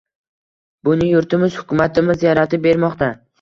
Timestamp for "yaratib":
2.29-2.65